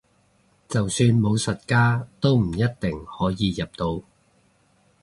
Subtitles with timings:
[0.67, 4.03] 就算武術家都唔一定可以入到